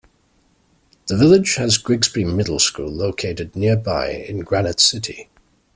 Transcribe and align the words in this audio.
The 1.05 1.15
village 1.15 1.57
has 1.57 1.77
Grigsby 1.77 2.25
Middle 2.25 2.57
School 2.57 2.91
located 2.91 3.55
nearby 3.55 4.09
in 4.13 4.39
Granite 4.39 4.79
City. 4.79 5.29